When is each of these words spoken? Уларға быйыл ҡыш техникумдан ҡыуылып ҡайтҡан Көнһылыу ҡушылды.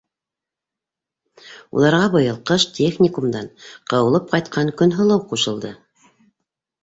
Уларға 1.81 2.07
быйыл 2.15 2.39
ҡыш 2.51 2.65
техникумдан 2.77 3.51
ҡыуылып 3.93 4.27
ҡайтҡан 4.33 4.71
Көнһылыу 4.81 5.23
ҡушылды. 5.35 5.75